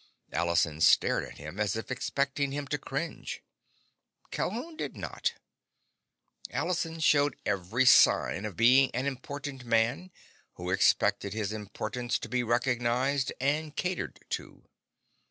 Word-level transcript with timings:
Allison 0.31 0.81
stared 0.81 1.25
at 1.25 1.37
him 1.37 1.59
as 1.59 1.75
if 1.75 1.91
expecting 1.91 2.51
him 2.51 2.65
to 2.69 2.79
cringe. 2.79 3.43
Calhoun 4.31 4.75
did 4.75 4.97
not. 4.97 5.35
Allison 6.49 6.99
showed 6.99 7.35
every 7.45 7.85
sign 7.85 8.43
of 8.43 8.57
being 8.57 8.89
an 8.95 9.05
important 9.05 9.63
man 9.63 10.09
who 10.55 10.71
expected 10.71 11.33
his 11.35 11.53
importance 11.53 12.17
to 12.17 12.29
be 12.29 12.41
recognized 12.41 13.31
and 13.39 13.75
catered 13.75 14.25
to. 14.29 14.63